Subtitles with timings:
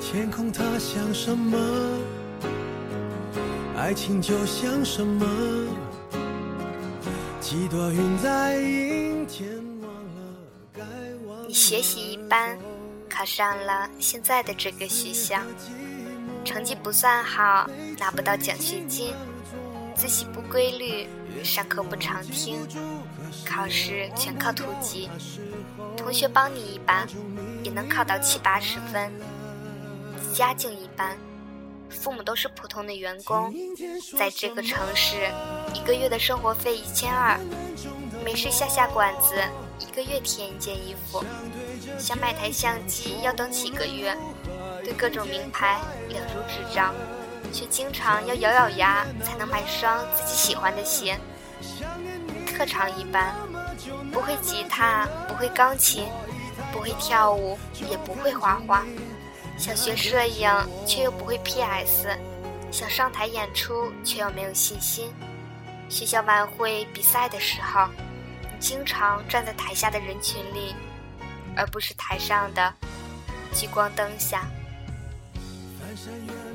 [0.00, 1.58] 天空它像什么？
[3.76, 5.26] 爱情就像什么？
[7.40, 9.48] 几朵云在阴天
[9.82, 10.20] 忘了
[10.72, 10.82] 该
[11.28, 11.46] 忘。
[11.48, 12.58] 你学习一般，
[13.16, 15.40] 考上了现在的这个学校，
[16.44, 17.66] 成绩不算好，
[17.98, 19.14] 拿不到奖学金，
[19.94, 21.08] 自习不规律，
[21.42, 22.58] 上课不常听，
[23.42, 25.08] 考试全靠突击，
[25.96, 27.06] 同学帮你一把，
[27.62, 29.10] 也能考到七八十分。
[30.34, 31.16] 家境一般，
[31.88, 33.50] 父母都是普通的员工，
[34.18, 35.30] 在这个城市，
[35.72, 37.40] 一个月的生活费一千二，
[38.26, 39.36] 没事下下馆子，
[39.78, 41.24] 一个月添一件衣服，
[41.96, 44.16] 想买台相机要等几个月，
[44.82, 46.92] 对各种名牌了如指掌，
[47.52, 51.16] 却经常要咬咬牙才能买双自己喜欢的鞋。
[52.48, 53.32] 特长一般，
[54.12, 56.08] 不会吉他，不会钢琴，
[56.72, 57.56] 不会跳舞，
[57.88, 58.84] 也不会画画。
[59.56, 60.50] 想学摄影，
[60.84, 62.08] 却又不会 PS；
[62.72, 65.14] 想上台演出，却又没有信心。
[65.88, 67.88] 学校晚会比赛的时候，
[68.58, 70.74] 经常站在台下的人群里，
[71.56, 72.72] 而不是台上的
[73.52, 74.46] 聚光灯下。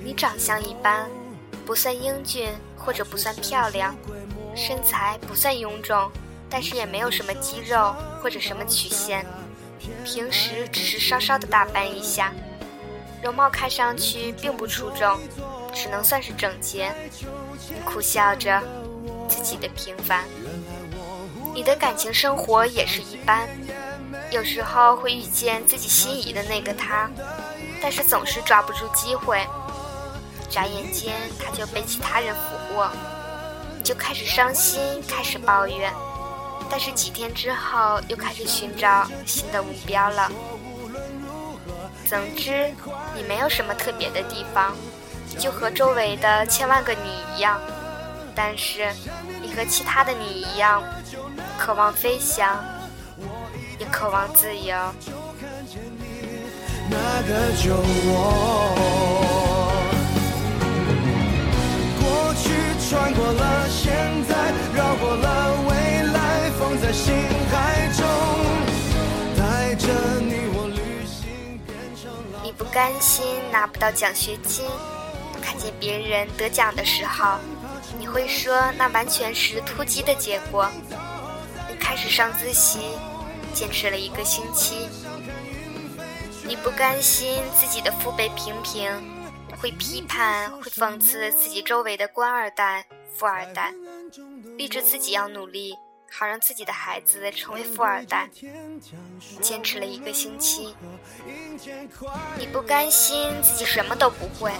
[0.00, 1.08] 你长相一般，
[1.64, 3.94] 不算英俊，或者不算漂亮，
[4.54, 6.10] 身材不算臃肿，
[6.48, 9.26] 但是也没有什么肌肉或者什么曲线，
[10.04, 12.32] 平时只是稍稍的打扮一下。
[13.22, 15.18] 容貌看上去并不出众，
[15.74, 16.92] 只能算是整洁。
[17.68, 18.62] 你苦笑着
[19.28, 20.24] 自己的平凡，
[21.56, 23.48] 你的感情生活也是一般。
[24.30, 27.08] 有时候会遇见自己心仪的那个他，
[27.80, 29.42] 但是总是抓不住机会。
[30.50, 32.90] 眨眼间他就被其他人俘获，
[33.74, 35.90] 你就开始伤心，开始抱怨。
[36.68, 40.30] 但是几天之后又开始寻找新的目标了。
[42.06, 42.70] 总之，
[43.14, 44.76] 你没有什么特别的地方，
[45.38, 47.58] 就和周围的千万个你一样。
[48.34, 48.92] 但是，
[49.40, 50.82] 你和其他的你一样，
[51.58, 52.64] 渴望飞翔，
[53.78, 54.76] 也渴望自由。
[56.88, 58.12] 那个就我，
[62.00, 62.44] 过去
[62.88, 63.92] 穿过了现
[64.28, 65.26] 在，绕过了
[65.68, 65.72] 未
[66.12, 67.12] 来，放在心
[67.50, 68.04] 海中，
[69.36, 69.86] 带着
[70.20, 70.36] 你。
[72.56, 73.22] 不甘心
[73.52, 74.64] 拿不到奖学金，
[75.42, 77.36] 看见别人得奖的时候，
[77.98, 80.66] 你会说那完全是突击的结果。
[81.96, 82.78] 开始上自习，
[83.54, 84.86] 坚持了一个星期。
[86.44, 88.92] 你不甘心自己的父辈平平，
[89.58, 92.84] 会批判、会讽刺自己周围的官二代、
[93.14, 93.72] 富二代，
[94.58, 95.74] 立志自己要努力。
[96.12, 98.28] 好让自己的孩子成为富二代，
[99.40, 100.74] 坚持了一个星期。
[102.38, 104.52] 你不甘心自己什么都不会，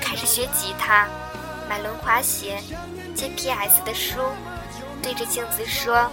[0.00, 1.08] 开始学吉他，
[1.68, 2.60] 买轮滑鞋，
[3.14, 4.20] 借 PS 的书，
[5.02, 6.10] 对着镜子说：“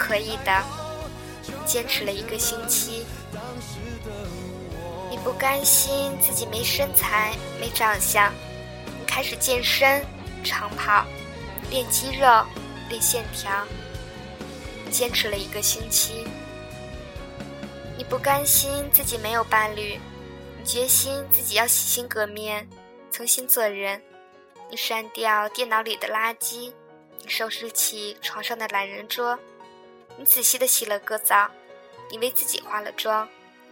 [0.00, 0.64] 可以的。”
[1.68, 3.04] 坚持了一个星期。
[5.10, 8.32] 你不甘心自己没身材、没长相，
[8.98, 10.02] 你开始健身、
[10.42, 11.04] 长跑，
[11.68, 12.26] 练肌肉。
[12.88, 13.64] 练线条，
[14.90, 16.26] 坚持了一个星期。
[17.96, 19.96] 你不甘心自己没有伴侣，
[20.58, 22.68] 你决心自己要洗心革面，
[23.12, 24.02] 重新做人。
[24.68, 26.72] 你删掉电脑里的垃圾，
[27.20, 29.38] 你收拾起床上的懒人桌，
[30.20, 31.50] 你仔细的洗了个澡，
[32.10, 33.26] 你为自己化了妆，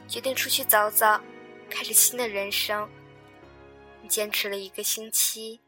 [0.09, 1.21] 决定出去走走，
[1.69, 2.89] 开始新的人生。
[4.01, 5.61] 你坚持了一个星期。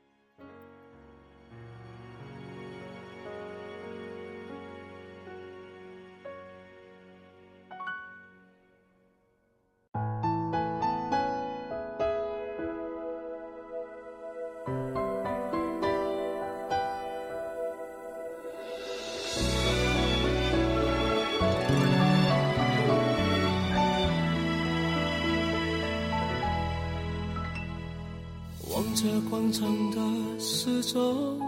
[28.95, 31.41] 这广场的时钟，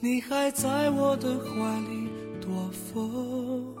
[0.00, 2.08] 你还在我的怀里
[2.40, 3.74] 躲风，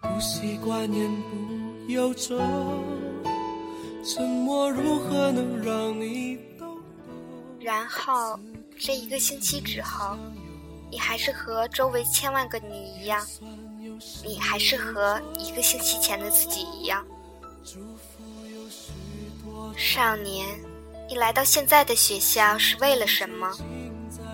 [0.00, 2.38] 不习惯言不由衷，
[4.04, 6.78] 沉默如何能让你懂？
[7.58, 8.38] 然后
[8.78, 10.16] 这一个星期之后，
[10.90, 13.26] 你还是和周围千万个你一样，
[14.24, 17.04] 你还是和一个星期前的自己一样。
[19.74, 20.46] 少年，
[21.08, 23.50] 你来到现在的学校是为了什么？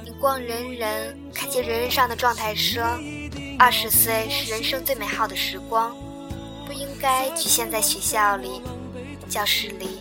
[0.04, 2.82] 你逛人人，看见人人上的状态说，
[3.58, 5.96] 二十岁是人生最美好的时光，
[6.66, 8.62] 不应该局限在学校里、
[9.28, 10.00] 教室里，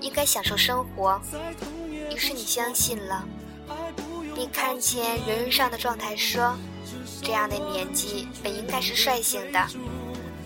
[0.00, 1.20] 应该享受生活。
[2.12, 3.24] 于是你相信了。
[4.36, 6.56] 你看见人人上的状态说，
[7.22, 9.66] 这样的年纪本应该是率性的。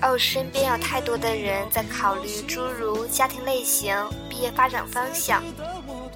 [0.02, 3.94] 而我身边有太多的人在考虑诸如家庭类型、
[4.30, 5.42] 毕业发展方向、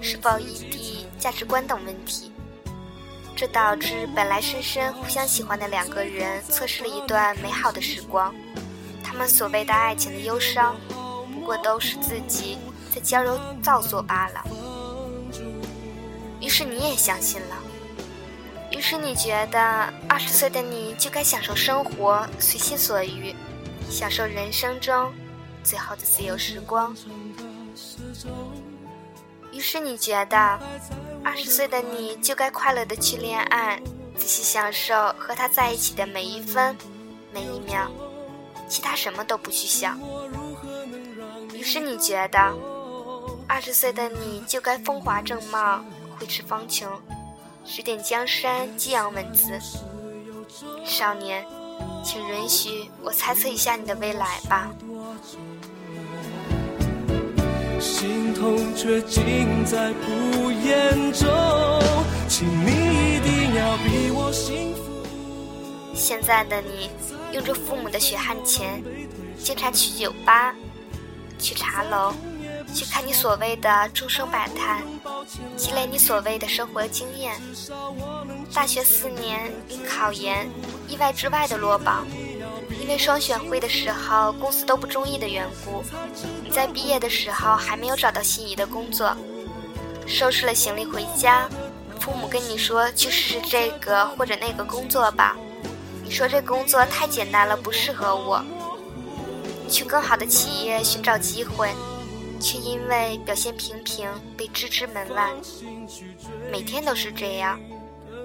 [0.01, 2.33] 是否异地、价值观等问题，
[3.37, 8.35] 这导致本来深深互相喜欢的两个人错失了一段美好的时光。
[9.03, 10.75] 他们所谓的爱情的忧伤，
[11.35, 12.57] 不过都是自己
[12.93, 14.43] 在矫揉造作罢了。
[16.41, 17.57] 于是你也相信了，
[18.71, 19.61] 于是你觉得
[20.09, 23.35] 二十岁的你就该享受生活，随心所欲。
[23.91, 25.13] 享受人生中
[25.63, 26.95] 最后的自由时光。
[29.53, 30.37] 于是你觉得，
[31.25, 33.81] 二十岁的你就该快乐的去恋爱，
[34.17, 36.77] 仔细享受和他在一起的每一分
[37.33, 37.89] 每一秒，
[38.69, 39.99] 其他什么都不去想。
[41.53, 42.39] 于是你觉得，
[43.47, 45.85] 二十岁的你就该风华正茂，
[46.19, 46.89] 挥斥方遒，
[47.65, 49.59] 指点江山，激扬文字。
[50.85, 51.47] 少年。
[52.03, 54.71] 请允许我猜测一下你的未来吧。
[57.81, 61.29] 心痛却尽在不言中，
[62.29, 64.83] 请你一定要比我幸福。
[65.95, 66.91] 现在的你，
[67.33, 68.83] 用着父母的血汗钱，
[69.39, 70.55] 经常去酒吧，
[71.39, 72.13] 去茶楼。
[72.73, 74.83] 去看你所谓的众生百态，
[75.57, 77.35] 积累你所谓的生活经验。
[78.55, 80.49] 大学四年，你考研
[80.87, 82.07] 意外之外的落榜，
[82.81, 85.83] 因为双选会的时候公司都不中意的缘故。
[86.43, 89.15] 你在毕业的时候还没有找到心仪的工作，
[90.07, 91.49] 收拾了行李回家，
[91.99, 95.37] 父母跟你说去试试这个或者那个工作吧。
[96.05, 98.43] 你说这工作太简单了，不适合我。
[99.69, 101.71] 去更好的企业寻找机会。
[102.41, 105.31] 却因为表现平平被拒之门外，
[106.53, 107.59] 每天都是这样，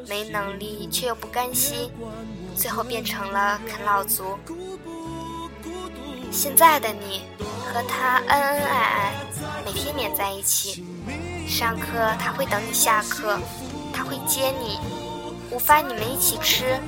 [0.10, 1.92] 没能力却又不甘心，
[2.56, 4.38] 最后变成了啃老族。
[6.32, 9.14] 现在的你和他恩恩爱爱，
[9.64, 10.84] 每天黏在一起，
[11.48, 11.88] 上课
[12.20, 13.40] 他会等你下课，
[13.94, 14.80] 他会接你，
[15.52, 16.80] 午饭你们一起吃，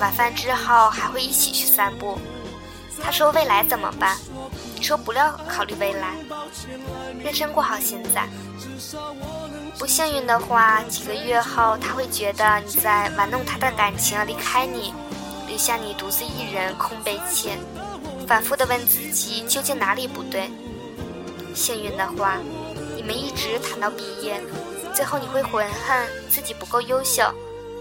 [0.00, 2.18] 晚饭之后还会一起去散步。
[3.02, 4.16] 他说未来怎么办？
[4.76, 6.16] 你说不要考虑未来，
[7.22, 8.28] 认真过好现在。
[9.78, 14.94] 不幸运的话，几个月后他会觉得你在玩弄他的感情，离开你，
[15.48, 17.58] 留下你独自一人空悲切，
[18.26, 20.48] 反复的问自己究竟哪里不对。
[21.54, 22.38] 幸运的话，
[22.94, 24.40] 你们一直谈到毕业，
[24.94, 27.24] 最后你会悔恨自己不够优秀，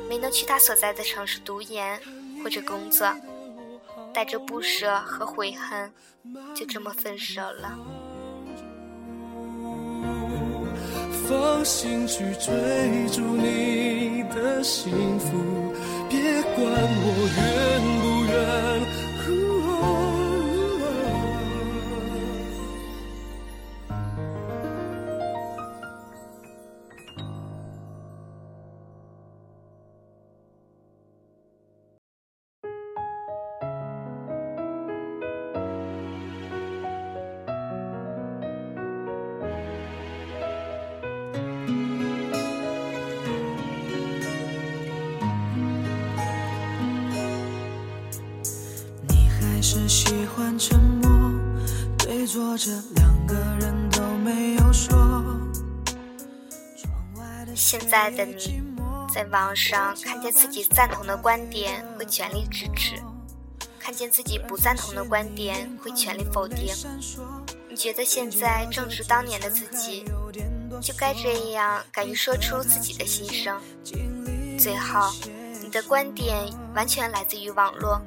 [0.10, 2.00] 没能去他所在的城市读研
[2.44, 3.08] 或者工作。
[4.14, 5.90] 带着不舍和悔恨，
[6.54, 7.78] 就这么分手了。
[11.32, 12.54] 放心去追
[13.10, 15.28] 逐你的幸福，
[16.10, 17.06] 别管我
[17.38, 17.42] 愿
[18.02, 19.01] 不愿。
[50.42, 51.32] 欢沉默，
[52.00, 55.24] 对坐着两个人都没有说。
[57.54, 58.60] 现在的你，
[59.14, 62.96] 在网上看见自己赞同的观点，会全力支持；
[63.80, 66.74] 看见自己不赞同的观点，会全力否定。
[67.70, 70.04] 你觉得现在正值当年的自己，
[70.82, 73.62] 就该这样敢于说出自己的心声。
[74.58, 75.14] 最后，
[75.62, 78.02] 你的观点完全来自于网络。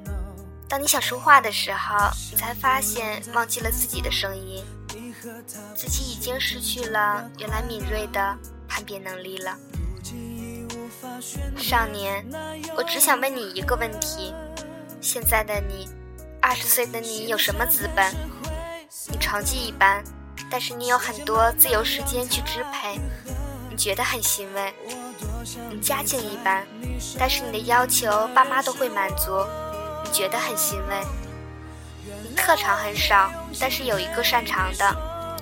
[0.75, 4.61] 当你想说话的时候，你才发现忘记了自己的声音，
[5.73, 9.57] 自己已经失去了原来敏锐的判别能力了。
[11.57, 12.27] 少年，
[12.77, 14.35] 我只想问你一个问题：
[15.01, 15.89] 现在的你，
[16.43, 18.13] 二十岁的你有什么资本？
[19.07, 20.03] 你成绩一般，
[20.51, 22.99] 但是你有很多自由时间去支配，
[23.71, 24.75] 你觉得很欣慰。
[25.71, 26.67] 你家境一般，
[27.17, 29.31] 但是你的要求爸妈都会满足。
[30.15, 31.01] 觉得很欣慰。
[32.23, 34.97] 你特长很少，但是有一个擅长的，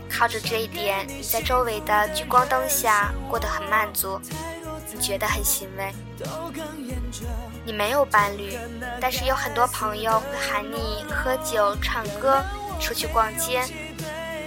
[0.09, 4.19] 靠着这一点，你在周围的聚光灯下过得很满足，
[4.91, 5.93] 你觉得很欣慰。
[7.67, 8.59] 你没有伴侣，
[8.99, 12.43] 但是有很多朋友会喊你喝酒、唱歌、
[12.81, 13.63] 出去逛街，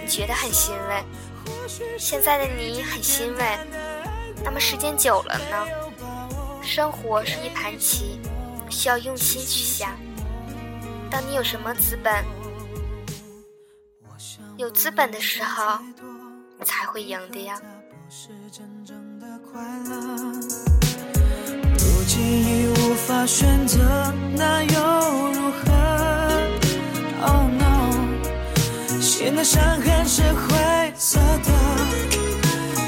[0.02, 1.04] 你觉得很欣慰。
[1.96, 3.58] 现在的你很欣慰，
[4.42, 5.66] 那么时间久了呢？
[6.62, 8.20] 生活是一盘棋，
[8.68, 9.94] 需要用心去下。
[11.10, 12.24] 当你有什么资本，
[14.56, 15.78] 有资本的时候，
[16.64, 17.60] 才会赢的呀。
[29.34, 31.50] 的伤痕是灰色的，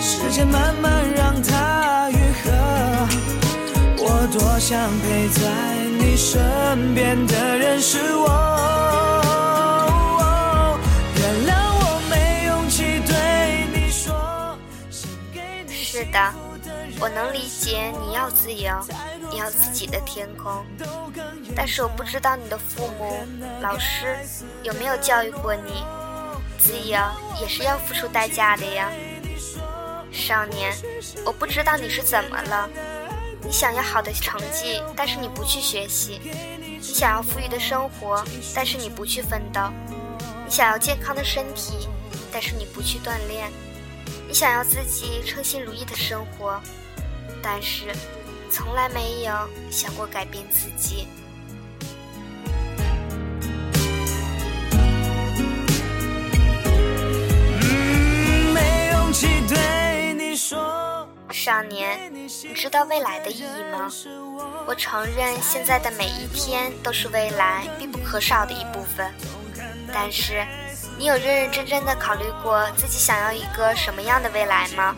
[0.01, 1.08] 时间慢慢
[4.59, 5.49] 想陪在
[6.01, 8.27] 你身边的人是我。
[11.15, 14.59] 原谅我没勇气对你说。
[15.71, 16.35] 是的，
[16.99, 18.73] 我能理解你要自由，
[19.31, 20.67] 你要自己的天空。
[21.55, 23.25] 但是我不知道你的父母、
[23.61, 24.17] 老师
[24.65, 25.85] 有没有教育过你，
[26.59, 26.99] 自由
[27.41, 28.91] 也是要付出代价的呀。
[30.11, 30.75] 少年，
[31.25, 32.69] 我不知道你是怎么了。
[33.49, 36.21] 你想要好的成绩，但是你不去学习；
[36.63, 38.23] 你想要富裕的生活，
[38.55, 39.73] 但是你不去奋斗；
[40.45, 41.89] 你想要健康的身体，
[42.31, 43.49] 但是你不去锻炼；
[44.29, 46.61] 你想要自己称心如意的生活，
[47.43, 47.87] 但是
[48.51, 49.33] 从来没有
[49.71, 51.09] 想过改变自己。
[61.39, 63.89] 少年，你知道未来的意义吗？
[64.67, 69.15] 我承认，现在的每一天都是未来必不可少的一部分。
[69.95, 70.45] 但是，
[70.99, 74.97] 你有认认真真的考虑过自己想要一个什么样的未来吗？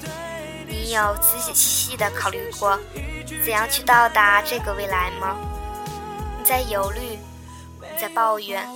[0.66, 2.80] 你有仔仔细细的考虑过
[3.44, 5.36] 怎样去到达这个未来吗？
[6.38, 7.18] 你在犹豫，
[7.82, 8.66] 你在抱怨，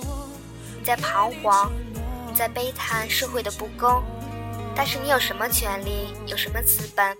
[0.77, 1.71] 你在彷徨，
[2.27, 4.03] 你在悲叹社会的不公。
[4.75, 6.13] 但是，你有什么权利？
[6.27, 7.17] 有什么资本？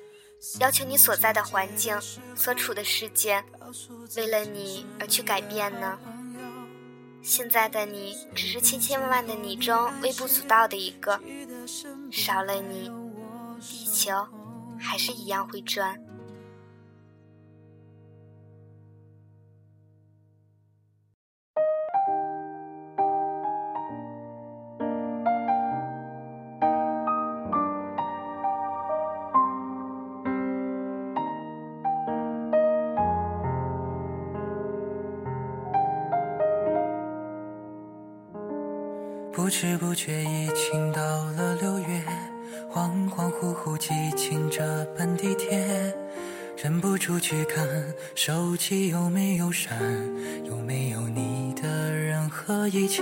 [0.60, 2.00] 要求你所在的环境、
[2.36, 3.44] 所处的世界，
[4.16, 5.98] 为了你而去改变呢？
[7.22, 11.20] 现在的你只是千千万万的你中微不足道的一个，
[12.12, 12.92] 少了你，
[13.60, 14.12] 地球
[14.80, 16.00] 还是一样会转。
[39.58, 42.04] 知不觉已经到了六月，
[42.70, 45.96] 恍恍惚惚记清这班地铁，
[46.58, 47.66] 忍不住去看
[48.16, 49.74] 手机有没有闪，
[50.44, 53.02] 有没有你的任何一切，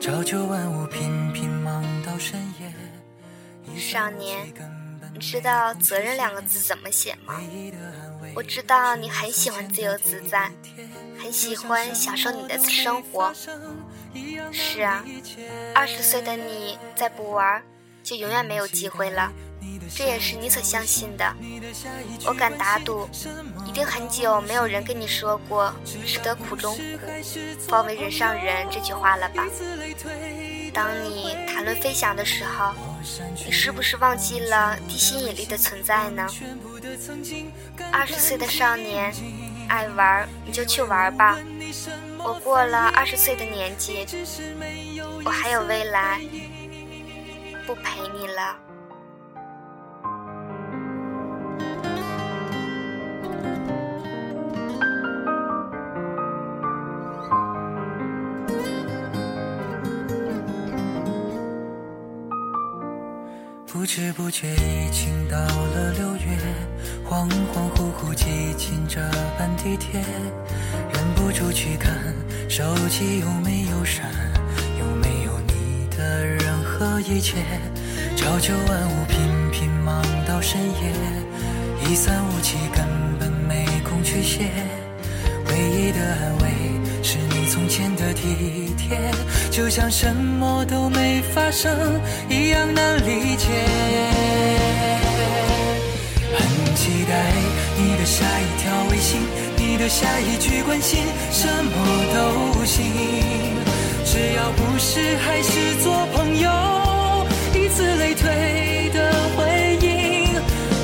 [0.00, 3.78] 朝九晚五频频忙到深夜。
[3.78, 4.52] 少年，
[5.14, 7.40] 你知道“责任”两个字怎么写吗？
[8.34, 10.50] 我知道你很喜欢自由自在，
[11.16, 13.32] 很喜欢享受你的生活。
[14.52, 15.04] 是啊，
[15.74, 17.62] 二十岁的你再不玩，
[18.02, 19.32] 就永远没有机会了。
[19.94, 21.34] 这也是你所相信的。
[22.26, 23.08] 我敢打赌，
[23.66, 26.80] 一定很久没有人跟你说过“吃得苦中苦，
[27.68, 29.44] 方为人上人”这句话了吧？
[30.72, 32.72] 当你谈论飞翔的时候，
[33.44, 36.26] 你是不是忘记了地心引力的存在呢？
[37.92, 39.12] 二十岁的少年，
[39.68, 41.36] 爱玩你就去玩吧。
[42.22, 44.06] 我过了二十岁的年纪，
[45.24, 46.20] 我还有未来，
[47.66, 48.56] 不陪你了。
[63.72, 66.36] 不知不觉已经到了六月，
[67.08, 69.00] 恍恍惚惚挤进这
[69.38, 70.04] 班地铁，
[71.20, 71.92] 不住去看
[72.48, 74.06] 手机有没有删，
[74.78, 77.36] 有没有你的任何一切。
[78.16, 80.92] 朝九晚五，频频忙到深夜，
[81.86, 82.86] 一三五七根
[83.18, 84.48] 本没空去写，
[85.48, 86.48] 唯一的安慰。
[87.02, 88.98] 是你从前的体贴，
[89.50, 92.00] 就像什么都没发生
[92.30, 93.46] 一样难理解。
[96.34, 97.30] 很期待
[97.76, 99.20] 你的下一条微信，
[99.80, 101.72] 留下一句关心什么
[102.12, 102.84] 都行。
[104.04, 106.50] 只要不是还是做朋友
[107.54, 110.34] 以此类推的回应。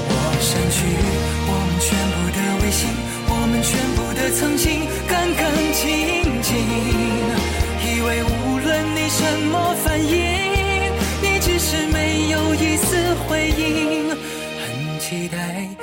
[0.09, 0.81] 我删去
[1.47, 2.88] 我们全部的微信
[3.29, 6.57] 我们全部的曾经干干净净。
[7.85, 9.23] 以为无论你什
[9.53, 10.17] 么反应
[11.21, 12.97] 你只是没有一丝
[13.29, 14.09] 回应。
[14.09, 15.75] 很期待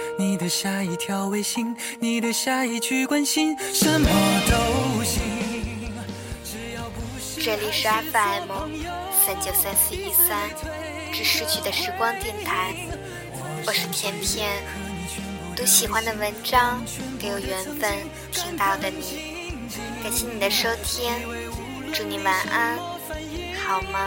[0.43, 4.09] 的下一条微信，你的下一句关心，什么
[4.45, 5.21] 都行。
[7.41, 8.51] 这里是 FM
[9.25, 10.49] 三九三四一三，
[11.13, 12.75] 致逝去的时光电台，
[13.65, 14.61] 我是甜甜。
[15.55, 16.83] 读喜欢的文章，
[17.17, 17.93] 给有缘分
[18.33, 19.65] 听到的你。
[20.03, 21.09] 感谢你的收听，
[21.93, 22.77] 祝你晚安，
[23.65, 23.97] 好梦。